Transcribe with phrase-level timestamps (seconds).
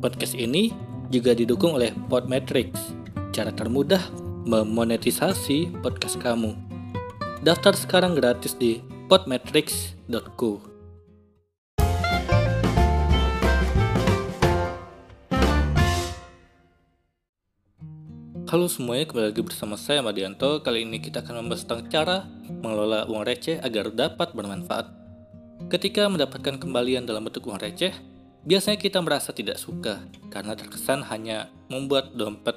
[0.00, 0.72] Podcast ini
[1.12, 2.96] juga didukung oleh Podmetrics,
[3.36, 4.00] cara termudah
[4.48, 6.56] memonetisasi podcast kamu.
[7.44, 8.80] Daftar sekarang gratis di
[9.12, 10.64] podmetrics.co.
[18.48, 20.64] Halo semuanya, kembali lagi bersama saya Madianto.
[20.64, 22.16] Kali ini kita akan membahas tentang cara
[22.48, 24.88] mengelola uang receh agar dapat bermanfaat.
[25.68, 27.92] Ketika mendapatkan kembalian dalam bentuk uang receh,
[28.44, 30.00] biasanya kita merasa tidak suka
[30.32, 32.56] karena terkesan hanya membuat dompet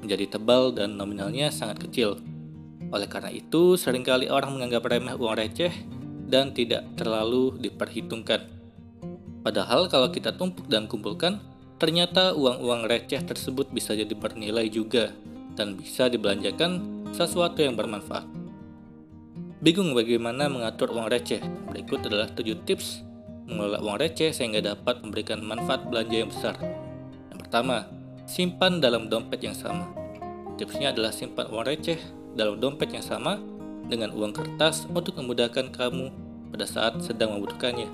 [0.00, 2.22] menjadi tebal dan nominalnya sangat kecil.
[2.88, 5.72] Oleh karena itu, sering kali orang menganggap remeh uang receh
[6.28, 8.48] dan tidak terlalu diperhitungkan.
[9.44, 11.40] Padahal kalau kita tumpuk dan kumpulkan,
[11.76, 15.12] ternyata uang-uang receh tersebut bisa jadi bernilai juga
[15.58, 18.24] dan bisa dibelanjakan sesuatu yang bermanfaat.
[19.58, 21.42] Bingung bagaimana mengatur uang receh?
[21.68, 23.07] Berikut adalah 7 tips
[23.48, 26.54] mengelola uang receh sehingga dapat memberikan manfaat belanja yang besar.
[27.32, 27.88] Yang pertama,
[28.28, 29.88] simpan dalam dompet yang sama.
[30.60, 31.98] Tipsnya adalah simpan uang receh
[32.36, 33.40] dalam dompet yang sama
[33.88, 36.12] dengan uang kertas untuk memudahkan kamu
[36.52, 37.88] pada saat sedang membutuhkannya.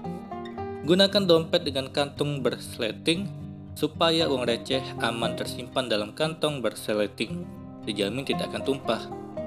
[0.85, 3.31] Gunakan dompet dengan kantung bersleting
[3.79, 7.47] supaya uang receh aman tersimpan dalam kantong bersleting.
[7.87, 9.03] Dijamin tidak akan tumpah.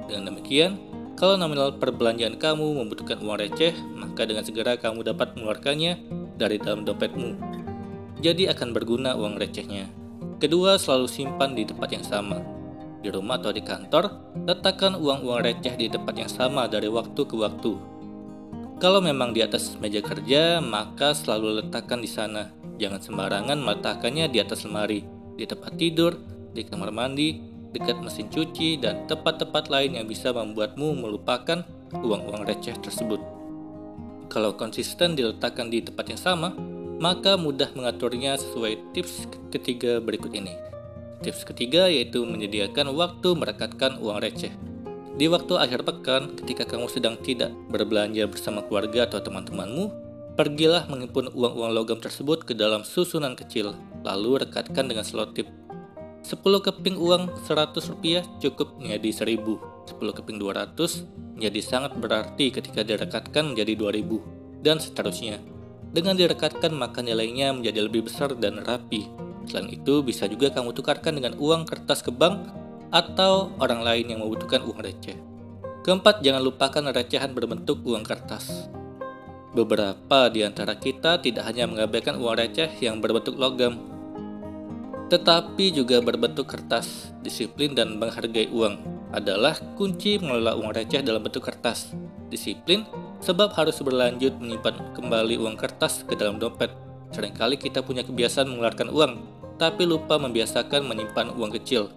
[0.07, 0.79] Dengan demikian,
[1.17, 5.97] kalau nominal perbelanjaan kamu membutuhkan uang receh, maka dengan segera kamu dapat mengeluarkannya
[6.37, 7.33] dari dalam dompetmu.
[8.21, 9.89] Jadi akan berguna uang recehnya.
[10.37, 12.37] Kedua, selalu simpan di tempat yang sama.
[13.01, 14.13] Di rumah atau di kantor,
[14.45, 17.73] letakkan uang-uang receh di tempat yang sama dari waktu ke waktu.
[18.77, 22.53] Kalau memang di atas meja kerja, maka selalu letakkan di sana.
[22.77, 25.01] Jangan sembarangan meletakkannya di atas lemari,
[25.33, 26.13] di tempat tidur,
[26.53, 27.41] di kamar mandi,
[27.75, 31.63] dekat mesin cuci, dan tempat-tempat lain yang bisa membuatmu melupakan
[31.95, 33.19] uang-uang receh tersebut.
[34.27, 36.51] Kalau konsisten diletakkan di tempat yang sama,
[36.99, 40.51] maka mudah mengaturnya sesuai tips ketiga berikut ini.
[41.23, 44.51] Tips ketiga yaitu menyediakan waktu merekatkan uang receh.
[45.17, 49.89] Di waktu akhir pekan, ketika kamu sedang tidak berbelanja bersama keluarga atau teman-temanmu,
[50.37, 53.73] pergilah mengimpun uang-uang logam tersebut ke dalam susunan kecil,
[54.05, 55.49] lalu rekatkan dengan selotip
[56.25, 59.93] 10 keping uang 100 rupiah cukup menjadi 1000.
[59.93, 65.37] 10 keping 200 menjadi sangat berarti ketika direkatkan menjadi 2000 dan seterusnya.
[65.93, 69.07] Dengan direkatkan maka nilainya menjadi lebih besar dan rapi.
[69.47, 72.51] Selain itu bisa juga kamu tukarkan dengan uang kertas ke bank
[72.91, 75.15] atau orang lain yang membutuhkan uang receh.
[75.87, 78.67] Keempat, jangan lupakan recehan berbentuk uang kertas.
[79.55, 83.79] Beberapa di antara kita tidak hanya mengabaikan uang receh yang berbentuk logam,
[85.07, 87.11] tetapi juga berbentuk kertas.
[87.23, 88.79] Disiplin dan menghargai uang
[89.15, 91.95] adalah kunci mengelola uang receh dalam bentuk kertas.
[92.27, 92.83] Disiplin
[93.23, 96.71] sebab harus berlanjut menyimpan kembali uang kertas ke dalam dompet.
[97.15, 99.13] Seringkali kita punya kebiasaan mengeluarkan uang,
[99.55, 101.87] tapi lupa membiasakan menyimpan uang kecil.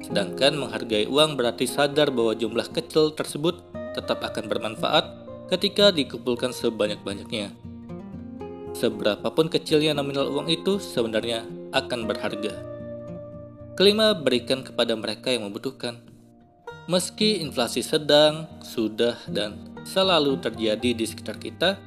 [0.00, 3.60] Sedangkan menghargai uang berarti sadar bahwa jumlah kecil tersebut
[3.92, 5.04] tetap akan bermanfaat
[5.52, 7.52] ketika dikumpulkan sebanyak-banyaknya.
[8.70, 11.42] Seberapapun kecilnya nominal uang itu sebenarnya
[11.74, 12.54] akan berharga.
[13.74, 15.98] Kelima, berikan kepada mereka yang membutuhkan.
[16.86, 21.78] Meski inflasi sedang, sudah, dan selalu terjadi di sekitar kita,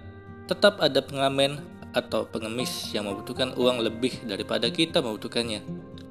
[0.50, 1.62] tetap ada pengamen
[1.94, 5.62] atau pengemis yang membutuhkan uang lebih daripada kita membutuhkannya.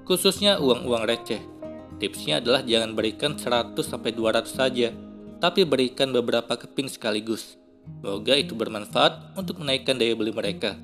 [0.07, 1.43] Khususnya uang-uang receh.
[1.99, 4.91] Tipsnya adalah jangan berikan 100-200 saja,
[5.39, 7.62] tapi berikan beberapa keping sekaligus.
[8.03, 10.75] Semoga itu bermanfaat untuk menaikkan daya beli mereka.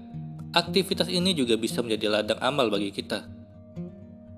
[0.54, 3.26] Aktivitas ini juga bisa menjadi ladang amal bagi kita.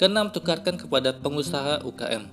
[0.00, 2.24] Keenam, tukarkan kepada pengusaha UKM.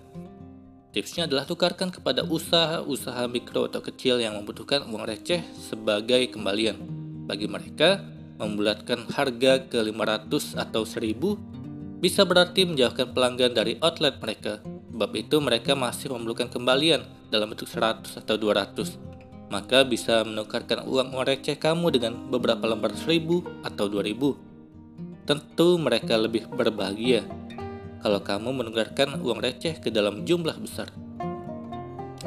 [0.95, 6.79] Tipsnya adalah tukarkan kepada usaha-usaha mikro atau kecil yang membutuhkan uang receh sebagai kembalian.
[7.27, 8.01] Bagi mereka,
[8.39, 14.63] membulatkan harga ke 500 atau 1000 bisa berarti menjauhkan pelanggan dari outlet mereka.
[14.63, 19.06] Sebab itu mereka masih memerlukan kembalian dalam bentuk 100 atau 200
[19.47, 24.35] maka bisa menukarkan uang receh kamu dengan beberapa lembar seribu atau dua ribu.
[25.27, 27.27] Tentu mereka lebih berbahagia
[27.99, 30.87] kalau kamu menukarkan uang receh ke dalam jumlah besar.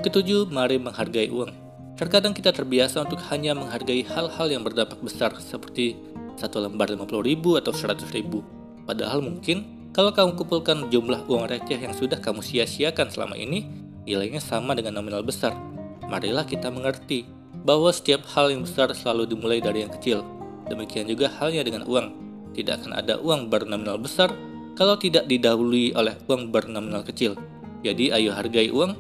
[0.01, 1.53] Ketujuh, mari menghargai uang.
[2.01, 6.01] Terkadang kita terbiasa untuk hanya menghargai hal-hal yang berdampak besar seperti
[6.41, 8.41] satu lembar 50 ribu atau 100 ribu.
[8.89, 13.69] Padahal mungkin kalau kamu kumpulkan jumlah uang receh yang sudah kamu sia-siakan selama ini,
[14.09, 15.70] nilainya sama dengan nominal besar.
[16.11, 17.23] Marilah kita mengerti
[17.63, 20.27] bahwa setiap hal yang besar selalu dimulai dari yang kecil.
[20.67, 22.09] Demikian juga halnya dengan uang.
[22.51, 24.35] Tidak akan ada uang bernominal besar
[24.75, 27.39] kalau tidak didahului oleh uang bernominal kecil.
[27.87, 28.93] Jadi ayo hargai uang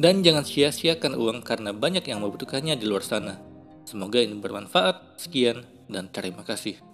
[0.00, 3.38] dan jangan sia-siakan uang karena banyak yang membutuhkannya di luar sana.
[3.84, 5.20] Semoga ini bermanfaat.
[5.20, 5.62] Sekian
[5.92, 6.93] dan terima kasih.